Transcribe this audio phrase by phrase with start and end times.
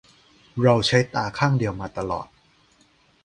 [0.63, 2.27] เราใช้ตาข้างเดียวมาตลอด